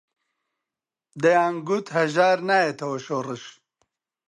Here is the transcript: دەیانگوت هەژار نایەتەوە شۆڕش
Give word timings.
دەیانگوت 1.21 1.85
هەژار 1.97 2.37
نایەتەوە 2.49 2.97
شۆڕش 3.05 3.43